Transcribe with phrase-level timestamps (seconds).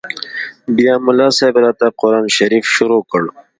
[0.75, 3.21] بيا ملا صاحب راته قران شريف شروع کړ.